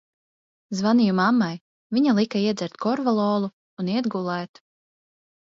[0.77, 1.49] Zvanīju mammai,
[1.97, 3.53] viņa lika iedzert korvalolu
[3.85, 4.65] un iet gulēt.